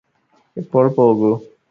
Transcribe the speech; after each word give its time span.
ഇപ്പോൾ 0.57 0.85
പോകൂ 0.95 1.31